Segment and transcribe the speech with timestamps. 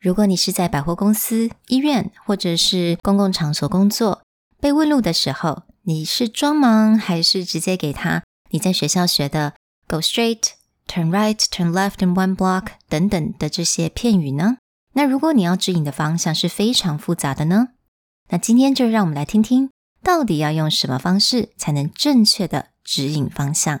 [0.00, 4.22] 如果你是在百货公司、医院或者是公共场所工作，
[4.60, 9.54] 被问路的时候，你是装忙还是直接给他你在学校学的
[9.88, 10.50] “go straight”、
[10.86, 14.58] “turn right”、“turn left in one block” 等等的这些片语呢？
[14.94, 17.68] 那如果你要指引的方向是非常复杂的呢？
[18.30, 19.70] 那今天就让我们来听听，
[20.02, 23.80] 到底要用什么方式才能正确的指引方向。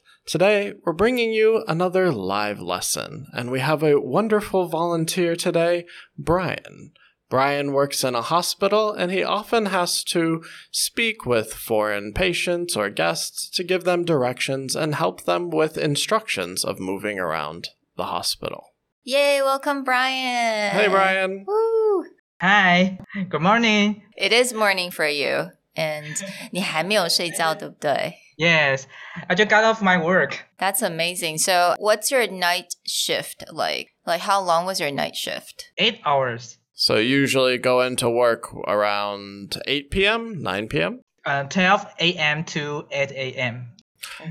[0.26, 5.86] Today, we're bringing you another live lesson, and we have a wonderful volunteer today,
[6.18, 6.92] Brian.
[7.28, 12.88] Brian works in a hospital and he often has to speak with foreign patients or
[12.88, 18.74] guests to give them directions and help them with instructions of moving around the hospital.
[19.02, 20.70] Yay, welcome, Brian.
[20.70, 21.44] Hey, Brian.
[21.46, 22.04] Woo.
[22.40, 24.02] Hi, good morning.
[24.16, 26.14] It is morning for you, and
[26.52, 28.86] 你还没有睡觉，对不对 ？Yes,
[29.30, 30.44] I just got off my work.
[30.58, 31.38] That's amazing.
[31.38, 33.88] So, what's your night shift like?
[34.06, 35.70] Like, how long was your night shift?
[35.78, 36.58] Eight hours.
[36.74, 41.00] So, usually go into work around 8 p.m., 9 p.m.?
[41.24, 42.44] Uh, 12 a.m.
[42.44, 43.68] to 8 a.m.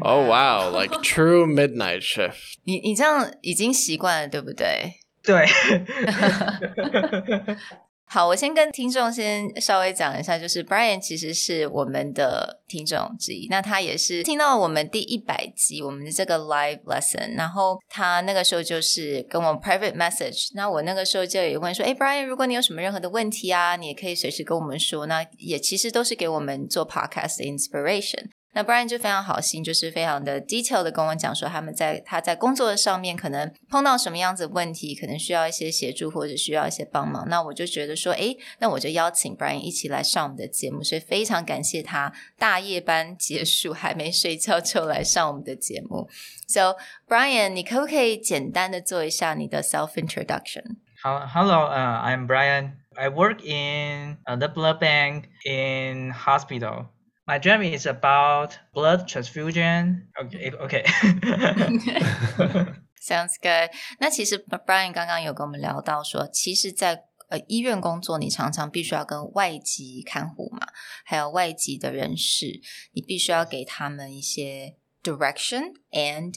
[0.02, 0.70] Oh, wow.
[0.70, 2.58] Like true midnight shift.
[2.66, 4.94] 你你这样已经习惯了，对不对？
[5.24, 5.46] 对。
[8.13, 28.25] 好，我先跟听众先稍微讲一下，就是 Brian 其实是我们的听众之一，那他也是听到我们第一百集我们的这个 live lesson，然后他那个时候就是跟我 private message，那我那个时候就也问说，哎，Brian，如果你有什么任何的问题啊，你也可以随时跟我们说，那也其实都是给我们做 podcast 的 inspiration。
[28.54, 37.28] 那 Brian 就非常好心，就是非常的 detail 的跟我讲说，他们在他在工作的上面可能碰到什么样子问题，可能需要一些协助或者需要一些帮忙。
[37.28, 46.08] 那我就觉得说，哎，那我就邀请 Brian 一起来上我们的节目，所以非常感谢他大夜班结束还没睡觉就来上我们的节目。
[46.48, 46.78] So
[47.10, 50.64] Brian，你可不可以简单的做一下你的 self introduction？
[51.04, 56.86] 好，Hello，呃，I'm Brian。I work in the blood bank in hospital.
[57.30, 60.08] My dream is about blood transfusion.
[60.16, 60.86] Okay, okay.
[63.02, 63.72] Sounds good.
[64.00, 70.68] 那其实 Brian 刚刚有跟我们聊到说，其实，在呃医院工作，你常常必须要跟外籍看护嘛，
[71.04, 72.62] 还有外籍的人士，
[72.94, 76.36] 你必须要给他们一些 direction and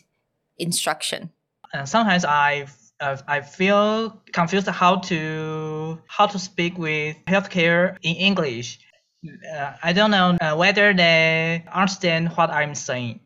[0.56, 1.30] instruction.
[1.72, 2.66] And sometimes I
[2.98, 8.78] uh, I feel confused how to how to speak with healthcare in English
[9.26, 13.20] uh, I don't know uh, whether they understand what I'm saying.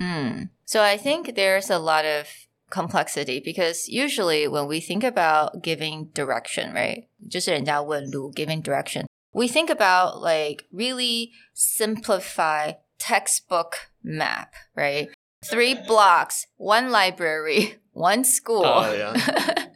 [0.00, 0.50] Mm.
[0.64, 2.26] So I think there's a lot of
[2.70, 7.08] complexity because usually when we think about giving direction, right?
[7.30, 9.06] 就是人家问路 giving direction.
[9.32, 15.08] We think about like really simplify textbook map, right?
[15.44, 18.64] Three blocks, one library, one school.
[18.64, 19.66] Oh, yeah.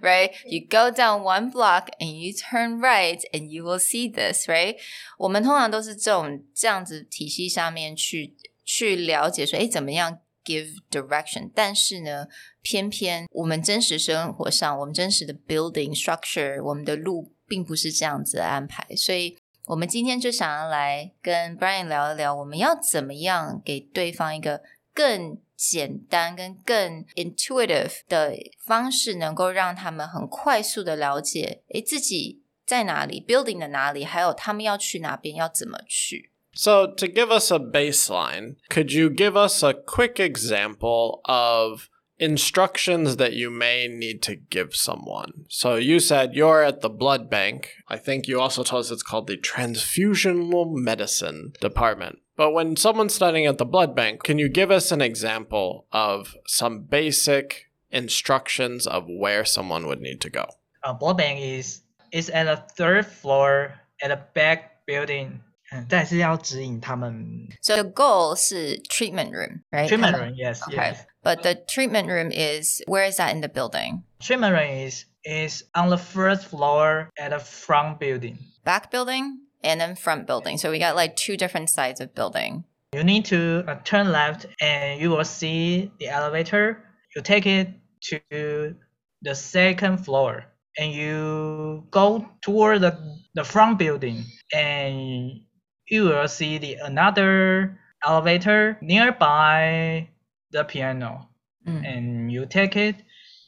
[0.01, 0.31] right?
[0.45, 4.77] You go down one block and you turn right and you will see this, right?
[5.17, 11.51] 我们通常都是这种这样子体系下面去去了解说，哎，怎么样 give direction？
[11.53, 12.27] 但是呢，
[12.61, 19.37] 偏偏我们真实生活上，我们真实的 building structure，我们的路并不是这样子安排，所以。
[19.67, 24.61] 我们今天就想要来跟 Brian 聊一聊，我们要怎么样给对方一个
[24.99, 36.31] 更简单跟更 intuitive 的方式，能够让他们很快速的了解，诶，自己在哪里，building 的哪里，还有他们要去哪边，要怎么去。
[36.53, 43.33] So, to give us a baseline, could you give us a quick example of instructions that
[43.33, 45.45] you may need to give someone?
[45.49, 47.71] So, you said you're at the blood bank.
[47.87, 52.19] I think you also told us it's called the transfusional medicine department.
[52.39, 56.35] But when someone's studying at the blood bank, can you give us an example of
[56.47, 60.45] some basic instructions of where someone would need to go.
[60.83, 61.81] Uh, blood bank is
[62.11, 65.39] is at the third floor at the back building.
[65.71, 69.87] 嗯，再是要指引他们 So the goal 是 treatment room, right?
[69.89, 70.35] treatment 他们 room.
[70.35, 70.75] Yes, Okay.
[70.75, 70.97] yes.
[71.23, 74.03] But the treatment room is where is that in the building?
[74.19, 78.37] Treatment room is is on the first floor at the front building.
[78.63, 80.58] Back building And then front building.
[80.58, 82.64] So we got like two different sides of building.
[82.92, 86.82] You need to uh, turn left and you will see the elevator.
[87.14, 87.68] You take it
[88.02, 88.74] to
[89.22, 90.46] the second floor
[90.78, 92.98] and you go toward the,
[93.34, 95.40] the front building and
[95.88, 100.08] you will see the another elevator nearby
[100.52, 101.30] the piano
[101.66, 101.84] Mm.
[101.84, 102.96] and you take it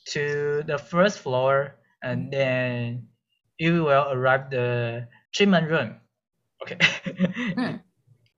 [0.08, 3.08] to the first floor and then
[3.58, 5.96] you will arrive the treatment room.
[6.62, 7.78] Okay.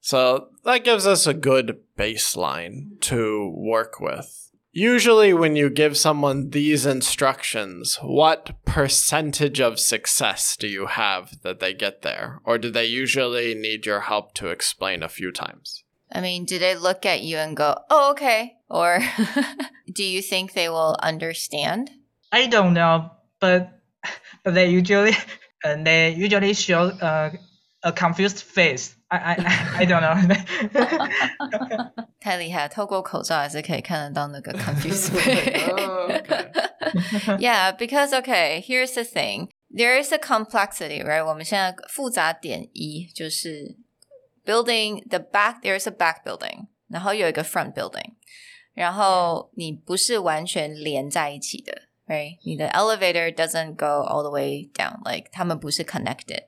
[0.01, 4.51] So that gives us a good baseline to work with.
[4.71, 11.59] Usually, when you give someone these instructions, what percentage of success do you have that
[11.59, 12.43] they get there?
[12.45, 15.85] Or do they usually need your help to explain a few times?
[16.13, 18.57] I mean, do they look at you and go, oh, okay?
[18.69, 18.99] Or
[19.93, 21.91] do you think they will understand?
[22.31, 23.11] I don't know,
[23.41, 23.81] but
[24.43, 25.13] but they usually
[25.65, 27.31] and they usually show uh,
[27.84, 28.96] a confused face.
[29.10, 30.16] I I I- I don't know.
[32.20, 35.72] 太厉害，透过口罩还是可以看得到那个 confused face.
[35.72, 36.52] Oh, okay.
[37.40, 39.50] yeah, because okay, here's the thing.
[39.72, 41.24] There is a complexity, right?
[41.26, 43.78] 我们现在复杂点一就是
[44.46, 45.62] building the back.
[45.62, 48.14] There is a back building，然后有一个 front building，
[48.74, 52.38] 然后你不是完全连在一起的，right？
[52.44, 56.44] 你的 elevator doesn't go all the way down, like 他们不是 connected.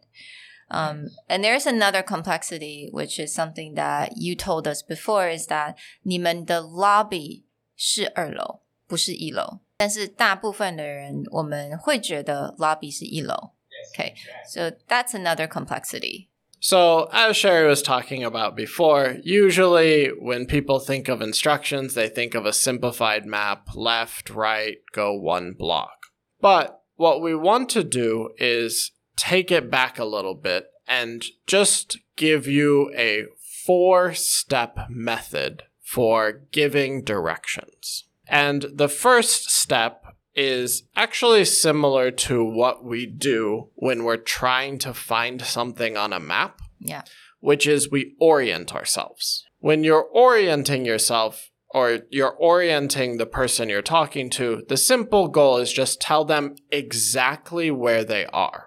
[0.70, 5.76] Um, and there's another complexity, which is something that you told us before, is that
[6.04, 7.44] 你们的 lobby
[7.76, 9.60] 是二楼，不是一楼。
[9.76, 13.52] 但是大部分的人，我们会觉得 lobby 是一楼。
[13.94, 14.14] Okay,
[14.46, 16.28] so that's another complexity.
[16.60, 22.36] So, as Sherry was talking about before, usually when people think of instructions, they think
[22.36, 26.12] of a simplified map left, right, go one block.
[26.40, 31.99] But what we want to do is take it back a little bit and just
[32.17, 33.25] give you a
[33.65, 38.05] four step method for giving directions.
[38.29, 40.05] And the first step
[40.35, 46.21] is actually similar to what we do when we're trying to find something on a
[46.21, 47.03] map, Yeah.
[47.41, 49.45] which is we orient ourselves.
[49.61, 55.57] When you're orienting yourself or you're orienting the person you're talking to, the simple goal
[55.57, 58.66] is just tell them exactly where they are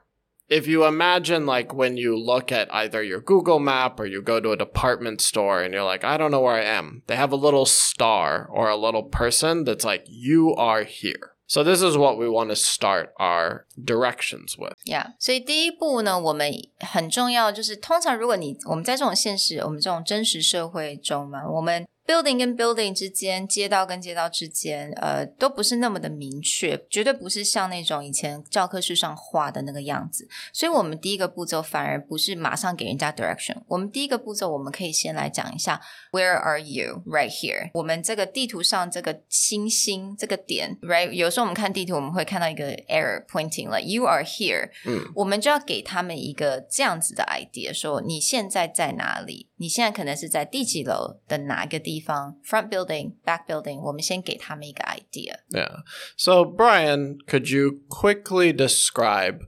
[0.48, 4.40] If you imagine, like, when you look at either your Google map or you go
[4.40, 7.32] to a department store and you're like, I don't know where I am, they have
[7.32, 11.30] a little star or a little person that's like, you are here.
[11.46, 14.74] So, this is what we want to start our directions with.
[14.86, 16.50] Yeah，所以第一步呢，我们
[16.80, 30.27] 很重要，就是通常如果你我们在这种现实，我们这种真实社会中嘛，我们 building 跟 building 之间，街道跟街道之间，呃，都不是那么的明确，绝对不是像那种以前教科书上画的那个样子。
[30.51, 35.79] 所以，我们第一个步骤反而不是马上给人家 direction，我们第一个步骤，我们可以先来讲一下
[36.11, 37.69] Where are you right here？
[37.75, 41.11] 我们这个地图上这个星星这个点，right？
[41.11, 49.47] 有时候我们看地图，我们会看到一个 error pointing like you are here，嗯我们就要给他们一个这样子的 idea，说你现在在哪里？
[49.61, 52.36] 你现在可能是在第几楼的哪一个地方？
[52.44, 55.38] Front building, back building，我们先给他们一个 idea。
[55.50, 55.82] Yeah.
[56.16, 59.40] So, Brian, could you quickly describe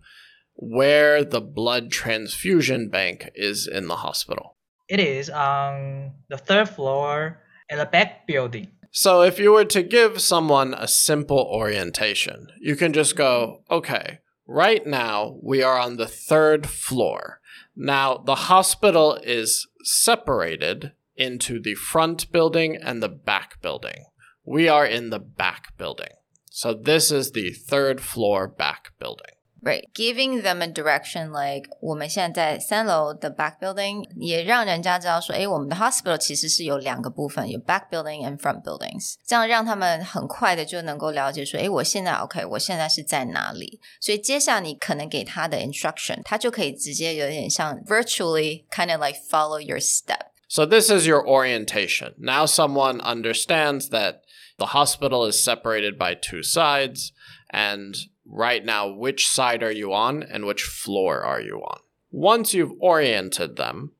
[0.54, 4.56] where the blood transfusion bank is in the hospital?
[4.88, 7.38] It is on the third floor
[7.68, 8.68] at the back building.
[8.92, 14.20] So, if you were to give someone a simple orientation, you can just go, okay,
[14.46, 17.40] right now we are on the third floor.
[17.76, 24.04] Now, the hospital is separated into the front building and the back building.
[24.44, 26.14] We are in the back building.
[26.50, 29.34] So, this is the third floor back building.
[29.62, 38.62] Right, giving them a direction like 我们现在在三楼的 back building，也让人家知道说，诶，我们的 hospital 其实是有两个部分，有 back building and front
[38.62, 43.80] buildings，这样让他们很快的就能够了解说，诶，我现在 OK，我现在是在哪里？
[44.00, 50.28] 所以接下来你可能给他的 instruction，他就可以直接有点像 virtually kind of like follow your step。
[50.51, 52.13] So, this is your orientation.
[52.17, 54.25] Now, someone understands that
[54.57, 57.13] the hospital is separated by two sides,
[57.49, 61.79] and right now, which side are you on and which floor are you on?
[62.11, 63.93] Once you've oriented them,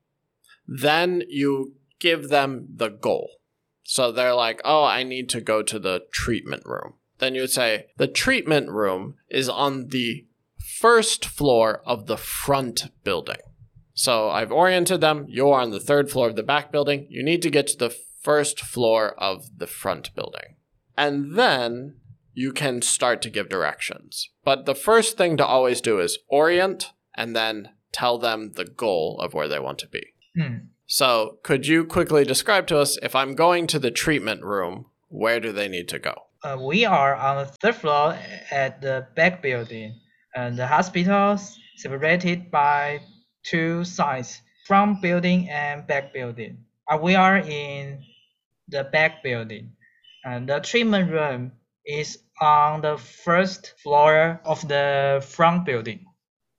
[0.68, 3.30] then you give them the goal.
[3.82, 6.96] So, they're like, oh, I need to go to the treatment room.
[7.18, 10.26] then you would say the treatment room is on the
[10.58, 13.40] first floor of the front building.
[13.94, 15.26] So I've oriented them.
[15.28, 17.06] You're on the third floor of the back building.
[17.10, 20.56] You need to get to the first floor of the front building.
[20.96, 21.96] And then
[22.34, 24.30] you can start to give directions.
[24.44, 29.18] But the first thing to always do is orient and then tell them the goal
[29.20, 30.02] of where they want to be.
[30.34, 30.56] Hmm.
[30.86, 35.40] So, could you quickly describe to us if I'm going to the treatment room, where
[35.40, 36.14] do they need to go?
[36.42, 38.18] Uh, we are on the third floor
[38.50, 40.00] at the back building,
[40.34, 43.00] and the hospitals separated by
[43.44, 46.58] two sides, front building and back building.
[46.90, 48.02] Uh, we are in
[48.68, 49.72] the back building,
[50.24, 51.52] and the treatment room
[51.84, 56.04] is on the first floor of the front building.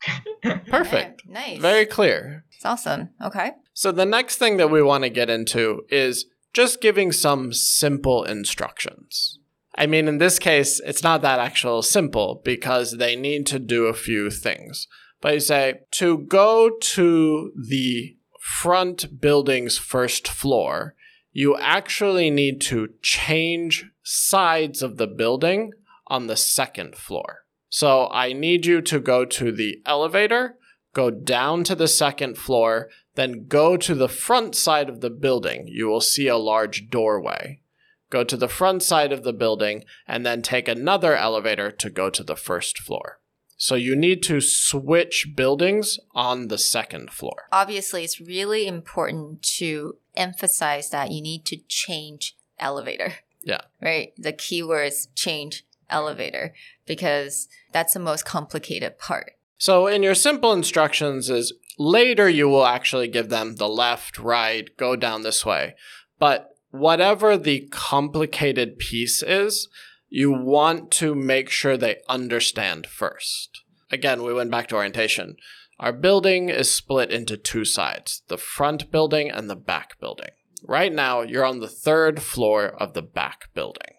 [0.68, 1.22] Perfect.
[1.22, 1.60] Okay, nice.
[1.60, 2.46] Very clear.
[2.56, 3.10] It's awesome.
[3.24, 3.52] Okay.
[3.74, 8.24] So, the next thing that we want to get into is just giving some simple
[8.24, 9.40] instructions.
[9.76, 13.86] I mean, in this case, it's not that actual simple because they need to do
[13.86, 14.88] a few things.
[15.24, 20.96] But you say, to go to the front building's first floor,
[21.32, 25.72] you actually need to change sides of the building
[26.08, 27.46] on the second floor.
[27.70, 30.58] So I need you to go to the elevator,
[30.94, 35.70] go down to the second floor, then go to the front side of the building.
[35.70, 37.62] You will see a large doorway.
[38.10, 42.10] Go to the front side of the building and then take another elevator to go
[42.10, 43.22] to the first floor.
[43.64, 47.48] So you need to switch buildings on the second floor.
[47.50, 53.14] Obviously, it's really important to emphasize that you need to change elevator.
[53.42, 53.62] Yeah.
[53.82, 54.12] Right?
[54.18, 56.54] The keyword is change elevator
[56.86, 59.38] because that's the most complicated part.
[59.58, 64.76] So in your simple instructions is later you will actually give them the left, right,
[64.76, 65.76] go down this way.
[66.20, 69.70] But whatever the complicated piece is,
[70.16, 73.64] you want to make sure they understand first.
[73.90, 75.38] Again, we went back to orientation.
[75.80, 80.30] Our building is split into two sides, the front building and the back building.
[80.68, 83.96] Right now, you're on the third floor of the back building.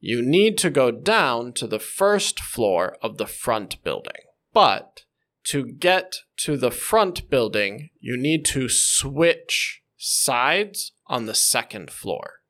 [0.00, 4.20] You need to go down to the first floor of the front building.
[4.52, 5.04] But
[5.44, 12.40] to get to the front building, you need to switch sides on the second floor.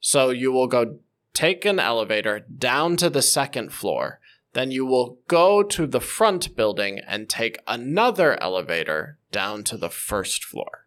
[0.00, 0.98] So you will go
[1.34, 4.20] take an elevator down to the second floor,
[4.52, 9.90] then you will go to the front building and take another elevator down to the
[9.90, 10.86] first floor.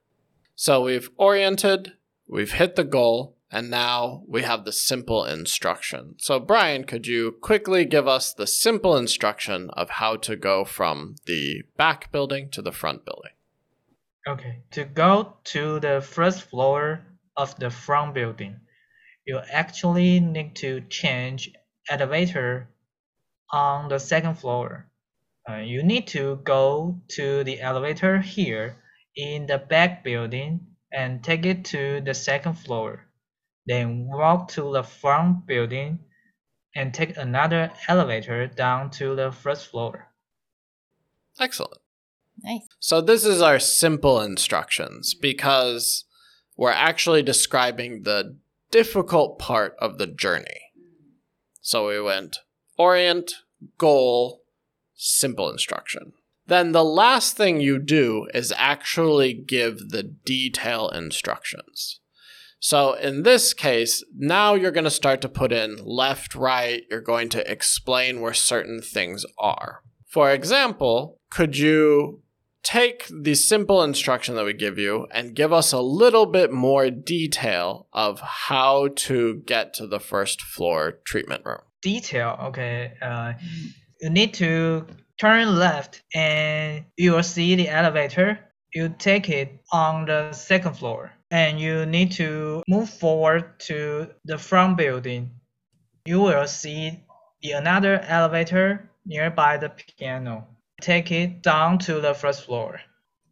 [0.55, 1.93] So we've oriented,
[2.27, 6.15] we've hit the goal, and now we have the simple instruction.
[6.17, 11.15] So, Brian, could you quickly give us the simple instruction of how to go from
[11.25, 13.31] the back building to the front building?
[14.27, 17.05] Okay, to go to the first floor
[17.37, 18.59] of the front building,
[19.25, 21.51] you actually need to change
[21.89, 22.69] elevator
[23.51, 24.87] on the second floor.
[25.49, 28.77] Uh, you need to go to the elevator here
[29.15, 30.59] in the back building
[30.91, 33.05] and take it to the second floor.
[33.65, 35.99] Then walk to the front building
[36.75, 40.07] and take another elevator down to the first floor.
[41.39, 41.79] Excellent.
[42.43, 42.67] Nice.
[42.79, 46.03] So, this is our simple instructions because
[46.57, 48.37] we're actually describing the
[48.75, 50.71] difficult part of the journey.
[51.61, 52.39] So, we went
[52.77, 53.31] orient,
[53.77, 54.41] goal,
[54.95, 56.11] simple instruction.
[56.47, 62.01] Then the last thing you do is actually give the detail instructions.
[62.59, 66.99] So in this case, now you're going to start to put in left, right, you're
[66.99, 69.83] going to explain where certain things are.
[70.07, 72.23] For example, could you
[72.65, 76.89] take the simple instruction that we give you and give us a little bit more
[76.89, 81.61] detail of how to get to the first floor treatment room?
[81.81, 82.93] Detail, okay.
[83.01, 83.33] Uh,
[84.01, 84.87] you need to
[85.19, 88.39] turn left and you will see the elevator.
[88.73, 94.39] You take it on the second floor and you need to move forward to the
[94.39, 95.31] front building.
[96.05, 97.03] You will see
[97.41, 100.47] the another elevator nearby the piano.
[100.85, 102.79] Take it down to the first floor.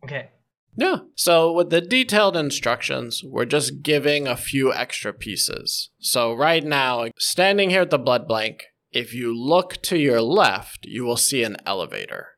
[0.04, 0.32] Okay.
[0.76, 1.02] Yeah.
[1.14, 5.92] So with the detailed instructions, we're just giving a few extra pieces.
[6.00, 10.80] So right now, standing here at the blood bank, if you look to your left,
[10.86, 12.30] you will see an elevator.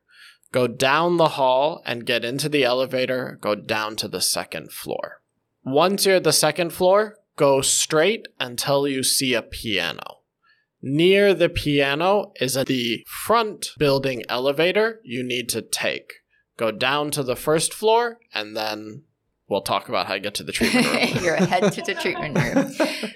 [0.52, 5.22] Go down the hall and get into the elevator, go down to the second floor.
[5.64, 10.15] Once you're at the second floor, go straight until you see a piano.
[10.88, 16.12] Near the piano is the front building elevator you need to take.
[16.56, 19.02] Go down to the first floor, and then
[19.48, 21.08] we'll talk about how to get to the treatment room.
[21.24, 23.10] You're ahead to the treatment room.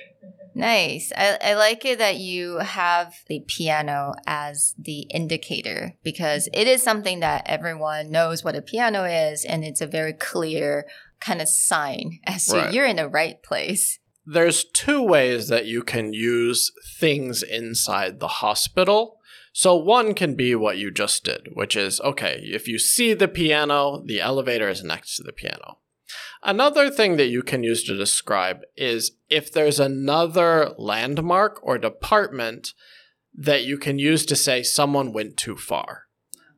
[0.53, 1.13] Nice.
[1.17, 6.83] I, I like it that you have the piano as the indicator because it is
[6.83, 10.87] something that everyone knows what a piano is, and it's a very clear
[11.21, 12.75] kind of sign as to Right.
[12.75, 14.00] you're in the right place.
[14.25, 19.19] There's two ways that you can use things inside the hospital.
[19.53, 23.29] So, one can be what you just did, which is okay, if you see the
[23.29, 25.79] piano, the elevator is next to the piano.
[26.43, 32.73] Another thing that you can use to describe is if there's another landmark or department
[33.35, 36.05] that you can use to say someone went too far.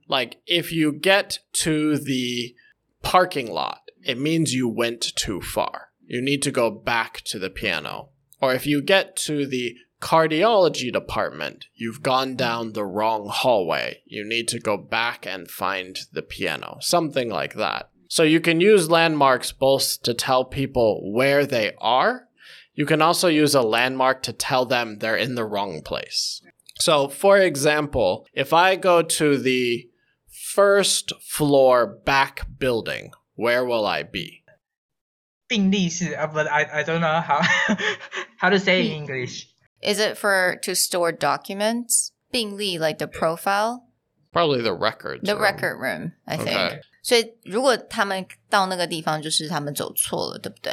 [0.09, 2.55] Like if you get to the
[3.03, 5.92] parking lot, it means you went too far.
[6.13, 8.11] You need to go back to the piano.
[8.39, 14.03] Or if you get to the cardiology department, you've gone down the wrong hallway.
[14.05, 16.77] You need to go back and find the piano.
[16.83, 17.89] Something like that.
[18.09, 22.29] So you can use landmarks both to tell people where they are.
[22.75, 26.43] You can also use a landmark to tell them they're in the wrong place.
[26.79, 29.89] So, for example, if I go to the
[30.29, 34.42] first floor back building, where will I be?
[35.53, 37.43] 病历是 but I I don't know how
[38.39, 39.49] how to say in English.
[39.83, 42.13] Is it for to store documents?
[42.31, 43.83] 病历 like the profile?
[44.33, 45.21] Probably the record.
[45.27, 45.43] The room.
[45.43, 46.57] record room, I think.
[46.57, 46.81] Okay.
[47.03, 50.73] 所以如果他们到那个地方，就是他们走错了，对不对？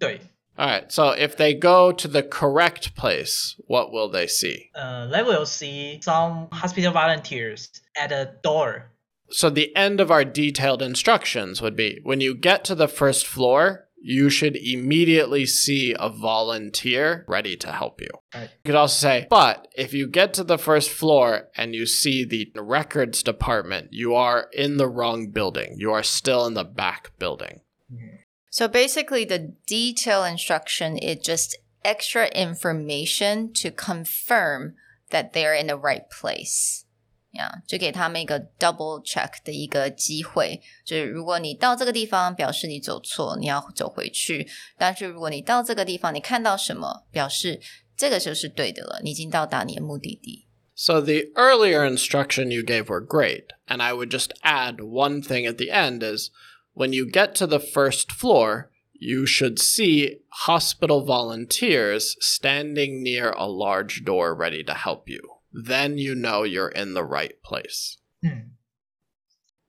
[0.00, 0.20] 对。
[0.56, 0.90] All right.
[0.90, 4.70] So if they go to the correct place, what will they see?
[4.74, 8.90] Uh, they will see some hospital volunteers at a door.
[9.30, 13.26] So the end of our detailed instructions would be: when you get to the first
[13.28, 18.08] floor, you should immediately see a volunteer ready to help you.
[18.34, 18.50] Right.
[18.64, 22.24] You could also say, but if you get to the first floor and you see
[22.24, 25.74] the records department, you are in the wrong building.
[25.76, 27.60] You are still in the back building.
[27.92, 28.16] Mm-hmm.
[28.50, 34.74] So basically, the detail instruction is just extra information to confirm
[35.10, 36.84] that they're in the right place.
[37.31, 47.59] Yeah，就给他们一个 double check 的一个机会，就是如果你到这个地方，表示你走错，你要走回去；但是如果你到这个地方，你看到什么，表示
[47.97, 50.47] 这个就是对的了，你已经到达你的目的地。
[50.75, 55.45] So the earlier instruction you gave were great, and I would just add one thing
[55.45, 56.29] at the end is
[56.73, 63.47] when you get to the first floor, you should see hospital volunteers standing near a
[63.47, 65.28] large door ready to help you.
[65.52, 67.96] Then you know you're in the right place.
[68.24, 68.50] Hmm.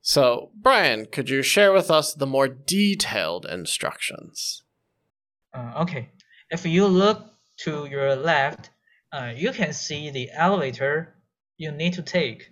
[0.02, 4.63] So, Brian, could you share with us the more detailed instructions?
[5.54, 6.10] Uh, okay.
[6.50, 7.26] If you look
[7.60, 8.72] to your left,
[9.13, 11.15] uh, you can see the elevator
[11.58, 12.52] you need to take.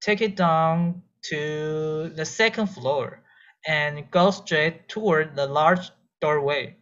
[0.00, 3.22] Take it down to the second floor
[3.66, 6.76] and go straight toward the large doorway.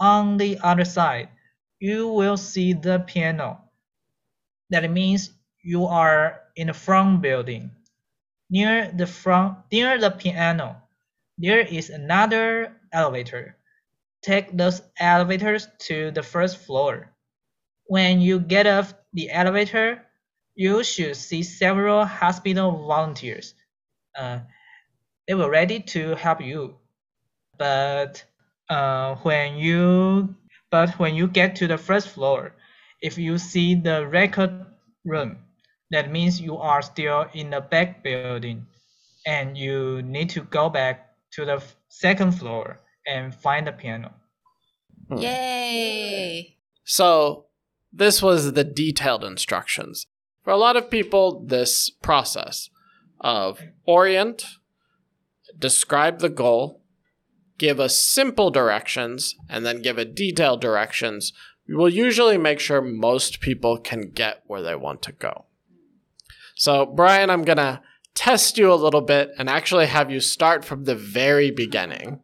[0.00, 1.28] On the other side,
[1.78, 3.67] you will see the piano.
[4.70, 5.30] That means
[5.62, 7.70] you are in the front building.
[8.50, 10.76] Near the front, near the piano,
[11.38, 13.58] there is another elevator
[14.22, 17.10] take those elevators to the first floor.
[17.84, 20.02] When you get off the elevator,
[20.54, 23.54] you should see several hospital volunteers.
[24.16, 24.40] Uh,
[25.26, 26.76] they were ready to help you.
[27.56, 28.24] But
[28.68, 30.34] uh, when you
[30.70, 32.54] but when you get to the first floor,
[33.00, 34.66] if you see the record
[35.04, 35.38] room,
[35.90, 38.66] that means you are still in the back building,
[39.26, 44.12] and you need to go back to the second floor and find the piano.
[45.08, 45.18] Hmm.
[45.18, 46.56] Yay!
[46.84, 47.46] So,
[47.92, 50.06] this was the detailed instructions.
[50.44, 52.70] For a lot of people, this process
[53.20, 54.44] of orient,
[55.58, 56.82] describe the goal,
[57.58, 61.32] give us simple directions, and then give a detailed directions
[61.76, 65.44] will usually make sure most people can get where they want to go.
[66.54, 67.80] So, Brian, I'm going to
[68.14, 72.20] test you a little bit and actually have you start from the very beginning.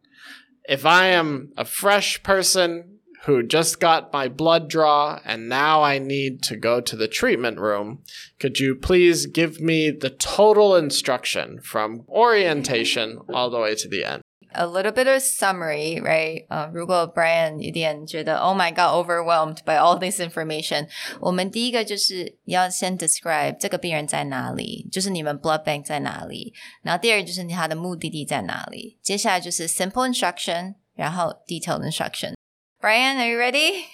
[0.67, 5.99] If I am a fresh person who just got my blood draw and now I
[5.99, 8.03] need to go to the treatment room,
[8.39, 14.03] could you please give me the total instruction from orientation all the way to the
[14.03, 14.21] end?
[14.54, 16.44] a little bit of summary, right?
[16.48, 20.88] 呃，如果 Brian 有点觉得 Oh my God overwhelmed by all this information，
[21.20, 33.84] 我们第一个就是要先 describe 这个病人在哪里，就是你们 blood bank 在哪里，然后第二就是他的目的地在哪里，接下来就是 simple instruction，然后 detailed instruction。Brian, are you ready?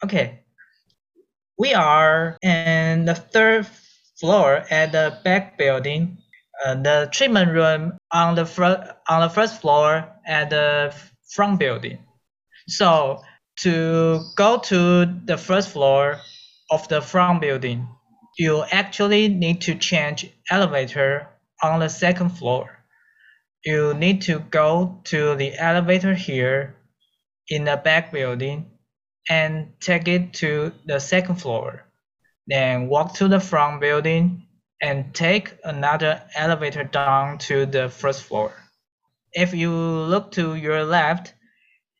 [0.00, 0.44] Okay.
[1.56, 3.66] We are in the third
[4.20, 6.18] floor at the back building.
[6.63, 10.93] Uh, the treatment room on the front on the first floor at the
[11.29, 11.97] front building.
[12.67, 13.21] So
[13.61, 16.17] to go to the first floor
[16.69, 17.87] of the front building,
[18.37, 21.27] you actually need to change elevator
[21.63, 22.77] on the second floor.
[23.65, 26.75] You need to go to the elevator here
[27.47, 28.71] in the back building
[29.29, 31.85] and take it to the second floor.
[32.47, 34.47] Then walk to the front building
[34.81, 38.51] and take another elevator down to the first floor.
[39.33, 41.33] If you look to your left,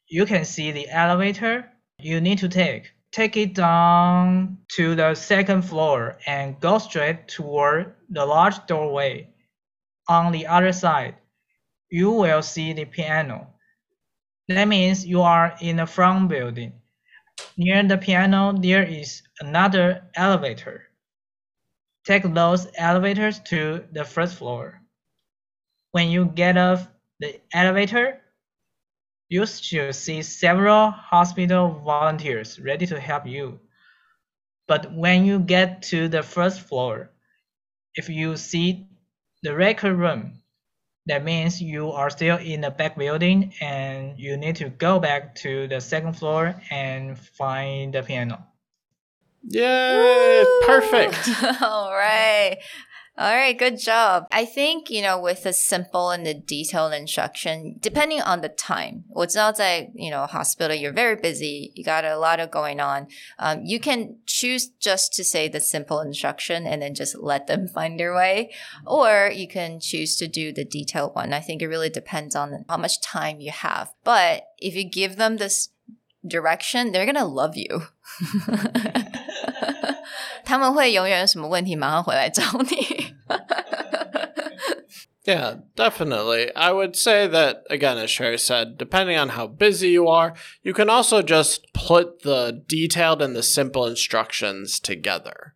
[0.07, 2.91] you can see the elevator you need to take.
[3.11, 9.29] Take it down to the second floor and go straight toward the large doorway.
[10.09, 11.15] On the other side,
[11.89, 13.47] you will see the piano.
[14.47, 16.73] That means you are in the front building.
[17.57, 20.90] Near the piano, there is another elevator.
[22.05, 24.81] Take those elevators to the first floor.
[25.91, 26.87] When you get off
[27.19, 28.21] the elevator,
[29.29, 33.59] you should see several hospital volunteers ready to help you.
[34.67, 37.11] But when you get to the first floor,
[37.95, 38.87] if you see
[39.43, 40.41] the record room,
[41.07, 45.35] that means you are still in the back building and you need to go back
[45.35, 48.50] to the second floor and find the piano.
[49.43, 50.45] Yay!
[50.65, 51.29] Perfect.
[51.61, 52.57] All right.
[53.17, 54.25] All right, good job.
[54.31, 59.03] I think, you know, with the simple and the detailed instruction, depending on the time,
[59.09, 63.07] what's outside, you know, hospital, you're very busy, you got a lot of going on.
[63.37, 67.67] Um, you can choose just to say the simple instruction and then just let them
[67.73, 68.53] find their way.
[68.87, 71.33] Or you can choose to do the detailed one.
[71.33, 73.93] I think it really depends on how much time you have.
[74.05, 75.69] But if you give them this
[76.25, 77.83] direction, they're gonna love you.
[80.50, 83.14] 他们会永远有什么问题马上回来找你。
[85.26, 86.54] Yeah, definitely.
[86.54, 90.72] I would say that, again, as Sherry said, depending on how busy you are, you
[90.72, 95.54] can also just put the detailed and the simple instructions together.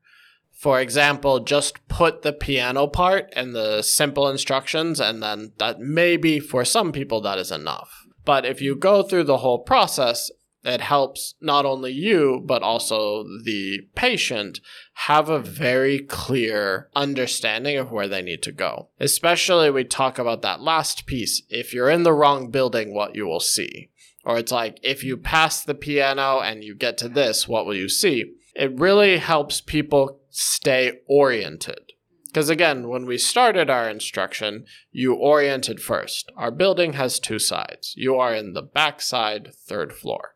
[0.53, 6.41] For example, just put the piano part and the simple instructions, and then that maybe
[6.41, 8.07] for some people that is enough.
[8.25, 10.33] But if you go through the whole process,
[10.66, 14.60] it helps not only you, but also the patient
[14.94, 18.90] have a very clear understanding of where they need to go.
[19.00, 21.44] Especially, we talk about that last piece.
[21.50, 23.92] If you're in the wrong building, what you will see.
[24.24, 27.76] Or it's like, if you pass the piano and you get to this, what will
[27.76, 28.34] you see?
[28.56, 31.92] It really helps people stay oriented.
[32.26, 36.32] Because again, when we started our instruction, you oriented first.
[36.36, 37.94] Our building has two sides.
[37.96, 40.35] You are in the back side, third floor.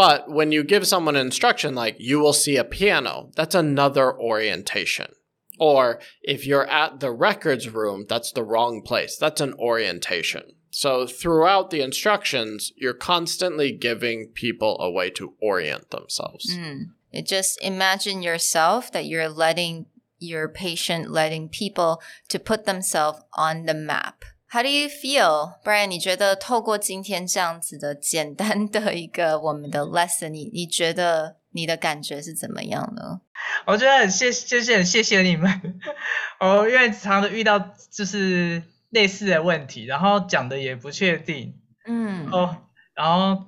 [0.00, 4.18] But when you give someone an instruction like, you will see a piano, that's another
[4.18, 5.12] orientation.
[5.58, 9.18] Or if you're at the records room, that's the wrong place.
[9.18, 10.54] That's an orientation.
[10.70, 16.50] So throughout the instructions, you're constantly giving people a way to orient themselves.
[16.50, 16.84] Hmm.
[17.10, 19.84] You just imagine yourself that you're letting
[20.18, 24.24] your patient, letting people to put themselves on the map.
[24.52, 25.86] How do you feel, Brian？
[25.86, 33.20] 你觉得透过今天这样子的简单的一个我们的 lesson，你你觉得你的感觉是怎么样呢？
[33.66, 35.80] 我觉得很谢，就是很谢谢你们。
[36.40, 37.60] 哦，因为常常遇到
[37.92, 41.54] 就是类似的问题，然后讲的也不确定
[41.86, 42.56] 嗯，哦，
[42.94, 43.44] 然后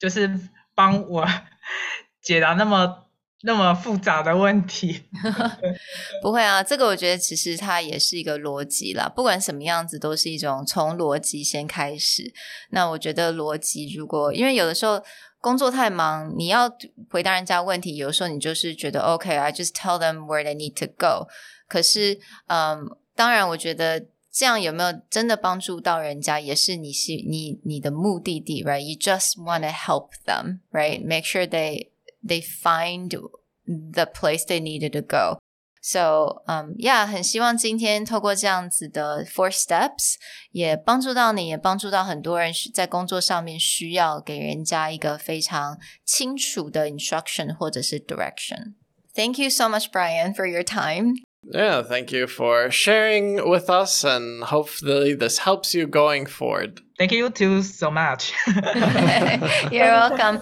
[0.00, 0.40] 就是
[0.74, 1.24] 帮我
[2.20, 3.06] 解答那么
[3.44, 5.02] 那么复杂的问题。
[6.22, 12.32] 不会啊，这个我觉得其实它也是一个逻辑啦，不管什么样子都是一种从逻辑先开始。
[12.70, 15.02] 那我觉得逻辑如果因为有的时候
[15.40, 16.70] 工作太忙，你要
[17.10, 21.28] 回答人家问题，有时候你就是觉得 OK，I、just tell them where they need to go。
[21.68, 24.06] 可是，嗯，当然我觉得。
[24.34, 28.80] 这样有没有真的帮助到人家，也是你是你你的目的地，right?
[28.80, 31.04] You just want to help them, right?
[31.04, 31.88] Make sure they
[32.23, 33.09] they find
[33.65, 35.37] the place they needed to go.
[35.79, 40.15] So, um, yeah，很希望今天透过这样子的 four steps，
[40.51, 51.13] 也帮助到你，也帮助到很多人在工作上面需要给人家一个非常清楚的 instruction 或者是 direction。Thank you so much, Brian, for your time.
[51.49, 56.81] Yeah, thank you for sharing with us, and hopefully, this helps you going forward.
[56.97, 58.33] Thank you too so much.
[59.71, 60.41] You're welcome.